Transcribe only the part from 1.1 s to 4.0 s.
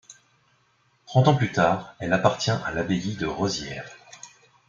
ans plus tard, elle appartient à l'abbaye de Rosières.